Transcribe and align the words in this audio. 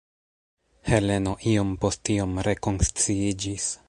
Heleno 0.91 1.33
iom 1.51 1.75
post 1.83 2.11
iom 2.17 2.33
rekonsciiĝis. 2.51 3.69